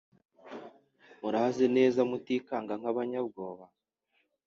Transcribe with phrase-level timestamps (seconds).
[1.19, 3.65] muraze neza mutikanga nk’abanyabwoba